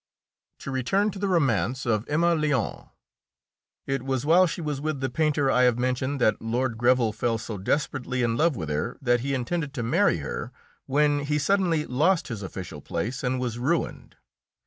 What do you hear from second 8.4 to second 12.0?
with her that he intended to marry her, when he suddenly